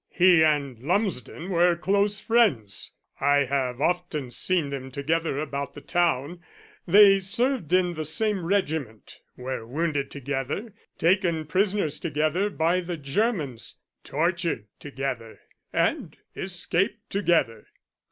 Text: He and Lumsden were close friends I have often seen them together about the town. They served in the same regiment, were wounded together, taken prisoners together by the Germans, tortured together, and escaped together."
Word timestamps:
He 0.09 0.43
and 0.43 0.79
Lumsden 0.79 1.51
were 1.51 1.75
close 1.75 2.19
friends 2.19 2.95
I 3.19 3.45
have 3.45 3.79
often 3.79 4.31
seen 4.31 4.71
them 4.71 4.89
together 4.89 5.37
about 5.39 5.75
the 5.75 5.81
town. 5.81 6.39
They 6.87 7.19
served 7.19 7.71
in 7.71 7.93
the 7.93 8.03
same 8.03 8.43
regiment, 8.43 9.19
were 9.37 9.63
wounded 9.63 10.09
together, 10.09 10.73
taken 10.97 11.45
prisoners 11.45 11.99
together 11.99 12.49
by 12.49 12.79
the 12.79 12.97
Germans, 12.97 13.77
tortured 14.03 14.65
together, 14.79 15.39
and 15.71 16.17
escaped 16.35 17.07
together." 17.11 17.67